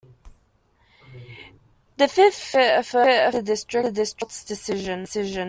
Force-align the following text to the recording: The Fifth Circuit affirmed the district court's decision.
The 1.97 2.07
Fifth 2.07 2.33
Circuit 2.35 2.79
affirmed 2.79 3.33
the 3.35 3.41
district 3.43 3.95
court's 4.17 4.43
decision. 4.43 5.05